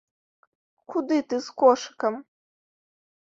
Куды 0.93 1.17
ты 1.33 1.39
з 1.47 1.53
кошыкам? 1.63 2.13